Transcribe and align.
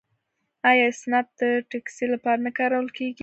آیا 0.69 0.85
اسنپ 0.91 1.27
د 1.39 1.41
ټکسي 1.69 2.05
لپاره 2.13 2.39
نه 2.45 2.51
کارول 2.57 2.87
کیږي؟ 2.97 3.19